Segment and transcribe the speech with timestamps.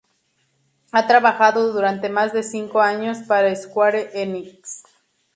[0.91, 4.81] Ha trabajado durante más de cinco años para Square Enix.